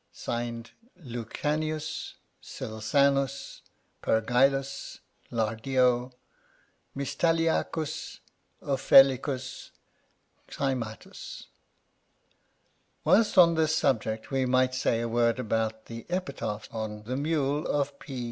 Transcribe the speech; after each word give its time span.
(Signed) 0.11 0.71
Lucanicus. 1.03 2.15
Celsanus. 2.41 3.61
Pergillus. 4.01 4.97
Lardio. 5.31 6.11
Mystialicus. 6.97 8.17
Offellicus. 8.63 9.69
Cymatus. 10.49 11.45
Whilst 13.03 13.37
on 13.37 13.53
this 13.53 13.75
subject 13.75 14.31
we 14.31 14.47
might 14.47 14.73
say 14.73 15.01
a 15.01 15.07
word 15.07 15.37
about 15.37 15.85
the 15.85 16.07
epitaph 16.09 16.67
on 16.71 17.03
the 17.03 17.15
mule 17.15 17.67
of 17.67 17.99
P. 17.99 18.19